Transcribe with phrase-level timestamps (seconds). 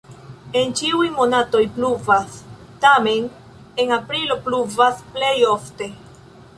[0.61, 2.39] En ĉiuj monatoj pluvas,
[2.87, 3.31] tamen
[3.85, 5.97] en aprilo pluvas plej ofte.